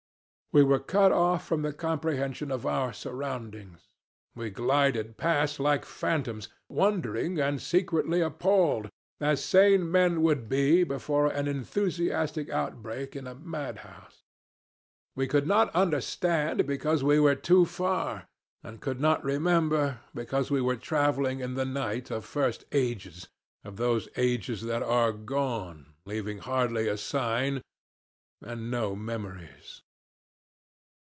[0.53, 3.87] We were cut off from the comprehension of our surroundings;
[4.35, 8.89] we glided past like phantoms, wondering and secretly appalled,
[9.21, 14.25] as sane men would be before an enthusiastic outbreak in a madhouse.
[15.15, 18.25] We could not understand, because we were too far
[18.61, 23.29] and could not remember, because we were traveling in the night of first ages,
[23.63, 27.61] of those ages that are gone, leaving hardly a sign
[28.41, 29.83] and no memories.